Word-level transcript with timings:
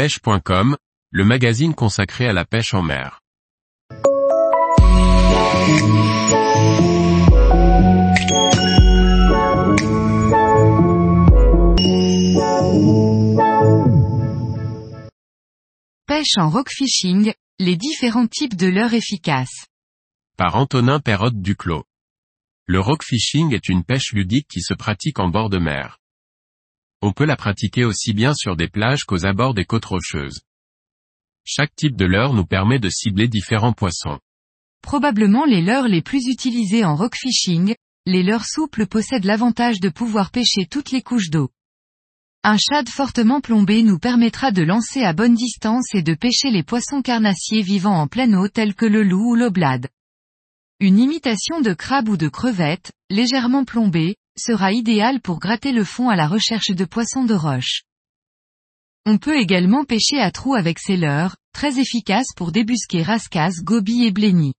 pêche.com, 0.00 0.78
le 1.10 1.24
magazine 1.26 1.74
consacré 1.74 2.26
à 2.26 2.32
la 2.32 2.46
pêche 2.46 2.72
en 2.72 2.80
mer. 2.80 3.20
Pêche 16.06 16.38
en 16.38 16.48
rock 16.48 16.70
fishing, 16.70 17.34
les 17.58 17.76
différents 17.76 18.26
types 18.26 18.56
de 18.56 18.68
leurres 18.68 18.94
efficaces. 18.94 19.66
Par 20.38 20.56
Antonin 20.56 21.00
Perrotte 21.00 21.42
Duclos. 21.42 21.84
Le 22.64 22.80
rock 22.80 23.04
fishing 23.04 23.52
est 23.52 23.68
une 23.68 23.84
pêche 23.84 24.14
ludique 24.14 24.48
qui 24.48 24.62
se 24.62 24.72
pratique 24.72 25.18
en 25.18 25.28
bord 25.28 25.50
de 25.50 25.58
mer. 25.58 25.99
On 27.02 27.12
peut 27.12 27.24
la 27.24 27.36
pratiquer 27.36 27.84
aussi 27.84 28.12
bien 28.12 28.34
sur 28.34 28.56
des 28.56 28.68
plages 28.68 29.04
qu'aux 29.04 29.24
abords 29.24 29.54
des 29.54 29.64
côtes 29.64 29.86
rocheuses. 29.86 30.42
Chaque 31.44 31.74
type 31.74 31.96
de 31.96 32.04
leurre 32.04 32.34
nous 32.34 32.44
permet 32.44 32.78
de 32.78 32.90
cibler 32.90 33.26
différents 33.26 33.72
poissons. 33.72 34.18
Probablement 34.82 35.46
les 35.46 35.62
leurres 35.62 35.88
les 35.88 36.02
plus 36.02 36.26
utilisés 36.26 36.84
en 36.84 36.96
rock 36.96 37.16
fishing, 37.16 37.74
les 38.04 38.22
leurres 38.22 38.46
souples 38.46 38.86
possèdent 38.86 39.24
l'avantage 39.24 39.80
de 39.80 39.88
pouvoir 39.88 40.30
pêcher 40.30 40.66
toutes 40.70 40.90
les 40.90 41.00
couches 41.00 41.30
d'eau. 41.30 41.50
Un 42.42 42.56
shad 42.56 42.88
fortement 42.88 43.40
plombé 43.40 43.82
nous 43.82 43.98
permettra 43.98 44.50
de 44.50 44.62
lancer 44.62 45.02
à 45.02 45.12
bonne 45.12 45.34
distance 45.34 45.94
et 45.94 46.02
de 46.02 46.14
pêcher 46.14 46.50
les 46.50 46.62
poissons 46.62 47.02
carnassiers 47.02 47.62
vivant 47.62 47.98
en 47.98 48.08
pleine 48.08 48.34
eau 48.34 48.48
tels 48.48 48.74
que 48.74 48.86
le 48.86 49.02
loup 49.02 49.32
ou 49.32 49.34
l'oblade. 49.36 49.88
Une 50.80 50.98
imitation 50.98 51.60
de 51.60 51.74
crabe 51.74 52.08
ou 52.08 52.16
de 52.16 52.28
crevette, 52.28 52.92
légèrement 53.10 53.64
plombée, 53.64 54.16
sera 54.40 54.72
idéale 54.72 55.20
pour 55.20 55.38
gratter 55.38 55.72
le 55.72 55.84
fond 55.84 56.08
à 56.08 56.16
la 56.16 56.26
recherche 56.26 56.70
de 56.70 56.84
poissons 56.84 57.24
de 57.24 57.34
roche. 57.34 57.82
On 59.06 59.18
peut 59.18 59.36
également 59.36 59.84
pêcher 59.84 60.18
à 60.18 60.30
trous 60.30 60.54
avec 60.54 60.78
ces 60.78 60.96
leurres, 60.96 61.36
très 61.52 61.78
efficaces 61.78 62.32
pour 62.36 62.52
débusquer 62.52 63.02
rascasses, 63.02 63.62
gobies 63.62 64.06
et 64.06 64.10
blennies. 64.10 64.54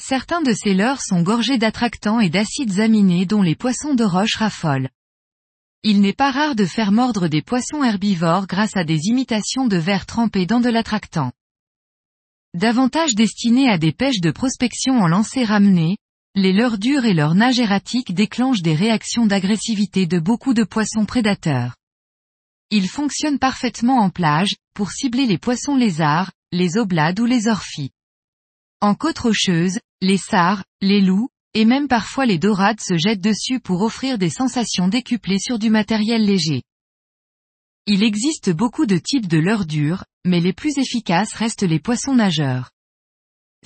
Certains 0.00 0.42
de 0.42 0.52
ces 0.52 0.74
leurres 0.74 1.02
sont 1.02 1.22
gorgés 1.22 1.58
d'attractants 1.58 2.20
et 2.20 2.28
d'acides 2.28 2.80
aminés 2.80 3.26
dont 3.26 3.42
les 3.42 3.54
poissons 3.54 3.94
de 3.94 4.04
roche 4.04 4.36
raffolent. 4.36 4.88
Il 5.82 6.00
n'est 6.00 6.14
pas 6.14 6.30
rare 6.30 6.54
de 6.54 6.64
faire 6.64 6.92
mordre 6.92 7.28
des 7.28 7.42
poissons 7.42 7.84
herbivores 7.84 8.46
grâce 8.46 8.76
à 8.76 8.84
des 8.84 9.06
imitations 9.06 9.66
de 9.66 9.76
vers 9.76 10.06
trempés 10.06 10.46
dans 10.46 10.60
de 10.60 10.70
l'attractant. 10.70 11.30
Davantage 12.54 13.14
destinés 13.14 13.68
à 13.68 13.78
des 13.78 13.92
pêches 13.92 14.20
de 14.20 14.30
prospection 14.30 14.98
en 14.98 15.06
lancer 15.06 15.44
ramené, 15.44 15.96
les 16.36 16.52
leurres 16.52 16.78
dures 16.78 17.04
et 17.04 17.14
leurs 17.14 17.36
nages 17.36 17.60
erratiques 17.60 18.12
déclenchent 18.12 18.62
des 18.62 18.74
réactions 18.74 19.26
d'agressivité 19.26 20.06
de 20.06 20.18
beaucoup 20.18 20.52
de 20.52 20.64
poissons 20.64 21.06
prédateurs. 21.06 21.76
Ils 22.70 22.88
fonctionnent 22.88 23.38
parfaitement 23.38 23.98
en 23.98 24.10
plage, 24.10 24.56
pour 24.74 24.90
cibler 24.90 25.26
les 25.26 25.38
poissons 25.38 25.76
lézards, 25.76 26.32
les 26.50 26.76
oblades 26.76 27.20
ou 27.20 27.24
les 27.24 27.46
orphies. 27.46 27.92
En 28.80 28.96
côte 28.96 29.20
rocheuse, 29.20 29.78
les 30.00 30.18
sars, 30.18 30.64
les 30.80 31.00
loups, 31.00 31.28
et 31.54 31.64
même 31.64 31.86
parfois 31.86 32.26
les 32.26 32.38
dorades 32.38 32.80
se 32.80 32.96
jettent 32.98 33.20
dessus 33.20 33.60
pour 33.60 33.82
offrir 33.82 34.18
des 34.18 34.30
sensations 34.30 34.88
décuplées 34.88 35.38
sur 35.38 35.60
du 35.60 35.70
matériel 35.70 36.24
léger. 36.24 36.62
Il 37.86 38.02
existe 38.02 38.50
beaucoup 38.50 38.86
de 38.86 38.98
types 38.98 39.28
de 39.28 39.38
leurres 39.38 39.66
dures, 39.66 40.04
mais 40.24 40.40
les 40.40 40.52
plus 40.52 40.78
efficaces 40.78 41.34
restent 41.34 41.62
les 41.62 41.78
poissons 41.78 42.16
nageurs. 42.16 42.73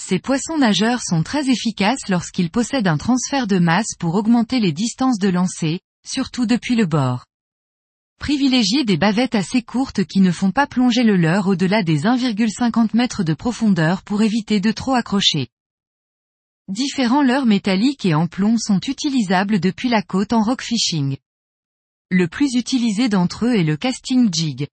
Ces 0.00 0.20
poissons 0.20 0.58
nageurs 0.58 1.02
sont 1.02 1.24
très 1.24 1.50
efficaces 1.50 2.08
lorsqu'ils 2.08 2.50
possèdent 2.50 2.86
un 2.86 2.98
transfert 2.98 3.48
de 3.48 3.58
masse 3.58 3.96
pour 3.98 4.14
augmenter 4.14 4.60
les 4.60 4.72
distances 4.72 5.18
de 5.18 5.28
lancer, 5.28 5.80
surtout 6.06 6.46
depuis 6.46 6.76
le 6.76 6.86
bord. 6.86 7.26
Privilégiez 8.20 8.84
des 8.84 8.96
bavettes 8.96 9.34
assez 9.34 9.60
courtes 9.60 10.04
qui 10.04 10.20
ne 10.20 10.30
font 10.30 10.52
pas 10.52 10.68
plonger 10.68 11.02
le 11.02 11.16
leurre 11.16 11.48
au-delà 11.48 11.82
des 11.82 12.02
1,50 12.02 12.96
mètres 12.96 13.24
de 13.24 13.34
profondeur 13.34 14.02
pour 14.02 14.22
éviter 14.22 14.60
de 14.60 14.70
trop 14.70 14.94
accrocher. 14.94 15.48
Différents 16.68 17.22
leurres 17.22 17.46
métalliques 17.46 18.06
et 18.06 18.14
en 18.14 18.28
plomb 18.28 18.56
sont 18.56 18.80
utilisables 18.80 19.58
depuis 19.58 19.88
la 19.88 20.02
côte 20.02 20.32
en 20.32 20.42
rock 20.42 20.62
fishing. 20.62 21.16
Le 22.10 22.28
plus 22.28 22.54
utilisé 22.54 23.08
d'entre 23.08 23.46
eux 23.46 23.54
est 23.54 23.64
le 23.64 23.76
casting 23.76 24.32
jig. 24.32 24.68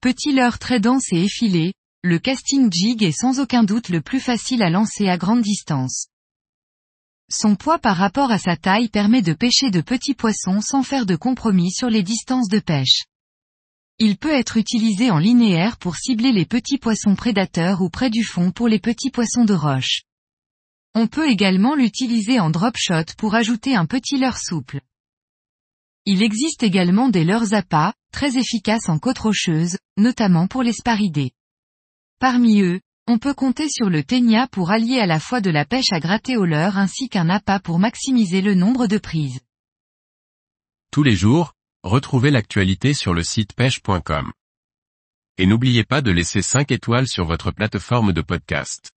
Petit 0.00 0.32
leurre 0.32 0.58
très 0.58 0.80
dense 0.80 1.12
et 1.12 1.24
effilé, 1.24 1.74
le 2.04 2.18
casting 2.18 2.68
jig 2.72 3.04
est 3.04 3.12
sans 3.12 3.38
aucun 3.38 3.62
doute 3.62 3.88
le 3.88 4.00
plus 4.00 4.18
facile 4.18 4.64
à 4.64 4.70
lancer 4.70 5.08
à 5.08 5.16
grande 5.16 5.42
distance. 5.42 6.08
Son 7.30 7.54
poids 7.54 7.78
par 7.78 7.96
rapport 7.96 8.32
à 8.32 8.38
sa 8.38 8.56
taille 8.56 8.88
permet 8.88 9.22
de 9.22 9.32
pêcher 9.32 9.70
de 9.70 9.80
petits 9.80 10.14
poissons 10.14 10.60
sans 10.60 10.82
faire 10.82 11.06
de 11.06 11.14
compromis 11.14 11.70
sur 11.70 11.88
les 11.88 12.02
distances 12.02 12.48
de 12.48 12.58
pêche. 12.58 13.04
Il 14.00 14.16
peut 14.16 14.32
être 14.32 14.56
utilisé 14.56 15.12
en 15.12 15.18
linéaire 15.18 15.76
pour 15.76 15.94
cibler 15.94 16.32
les 16.32 16.44
petits 16.44 16.76
poissons 16.76 17.14
prédateurs 17.14 17.82
ou 17.82 17.88
près 17.88 18.10
du 18.10 18.24
fond 18.24 18.50
pour 18.50 18.66
les 18.66 18.80
petits 18.80 19.10
poissons 19.10 19.44
de 19.44 19.54
roche. 19.54 20.02
On 20.96 21.06
peut 21.06 21.30
également 21.30 21.76
l'utiliser 21.76 22.40
en 22.40 22.50
drop 22.50 22.76
shot 22.76 23.14
pour 23.16 23.36
ajouter 23.36 23.76
un 23.76 23.86
petit 23.86 24.18
leurre 24.18 24.38
souple. 24.38 24.80
Il 26.04 26.20
existe 26.20 26.64
également 26.64 27.08
des 27.08 27.22
leurres 27.22 27.54
à 27.54 27.94
très 28.10 28.36
efficaces 28.38 28.88
en 28.88 28.98
côte 28.98 29.20
rocheuse, 29.20 29.78
notamment 29.96 30.48
pour 30.48 30.64
les 30.64 30.72
sparidés. 30.72 31.32
Parmi 32.22 32.60
eux, 32.60 32.80
on 33.08 33.18
peut 33.18 33.34
compter 33.34 33.68
sur 33.68 33.90
le 33.90 34.04
ténia 34.04 34.46
pour 34.46 34.70
allier 34.70 35.00
à 35.00 35.06
la 35.06 35.18
fois 35.18 35.40
de 35.40 35.50
la 35.50 35.64
pêche 35.64 35.90
à 35.90 35.98
gratter 35.98 36.36
au 36.36 36.44
leurre 36.44 36.78
ainsi 36.78 37.08
qu'un 37.08 37.28
appât 37.28 37.58
pour 37.58 37.80
maximiser 37.80 38.42
le 38.42 38.54
nombre 38.54 38.86
de 38.86 38.96
prises. 38.96 39.40
Tous 40.92 41.02
les 41.02 41.16
jours, 41.16 41.54
retrouvez 41.82 42.30
l'actualité 42.30 42.94
sur 42.94 43.12
le 43.12 43.24
site 43.24 43.54
pêche.com. 43.54 44.30
Et 45.36 45.46
n'oubliez 45.46 45.82
pas 45.82 46.00
de 46.00 46.12
laisser 46.12 46.42
5 46.42 46.70
étoiles 46.70 47.08
sur 47.08 47.24
votre 47.24 47.50
plateforme 47.50 48.12
de 48.12 48.20
podcast. 48.20 48.91